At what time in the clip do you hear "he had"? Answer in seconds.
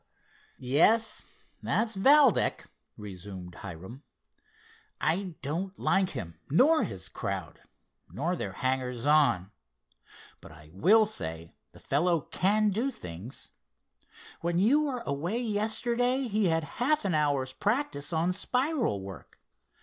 16.27-16.63